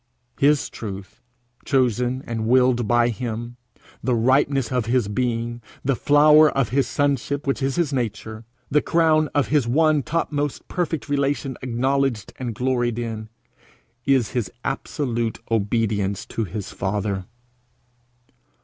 His 0.39 0.67
truth, 0.67 1.21
chosen 1.63 2.23
and 2.25 2.47
willed 2.47 2.87
by 2.87 3.09
him, 3.09 3.57
the 4.03 4.15
ripeness 4.15 4.71
of 4.71 4.87
his 4.87 5.07
being, 5.07 5.61
the 5.85 5.95
flower 5.95 6.49
of 6.49 6.69
his 6.69 6.87
sonship 6.87 7.45
which 7.45 7.61
is 7.61 7.75
his 7.75 7.93
nature, 7.93 8.43
the 8.71 8.81
crown 8.81 9.29
of 9.35 9.49
his 9.49 9.67
one 9.67 10.01
topmost 10.01 10.67
perfect 10.67 11.07
relation 11.07 11.55
acknowledged 11.61 12.33
and 12.39 12.55
gloried 12.55 12.97
in, 12.97 13.29
is 14.03 14.31
his 14.31 14.51
absolute 14.65 15.37
obedience 15.51 16.25
to 16.25 16.45
his 16.45 16.71
father. 16.71 17.25